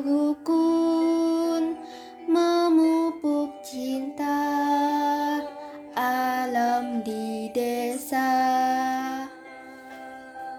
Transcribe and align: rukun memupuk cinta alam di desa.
rukun 0.00 1.76
memupuk 2.24 3.60
cinta 3.60 4.40
alam 5.92 7.04
di 7.04 7.52
desa. 7.52 8.79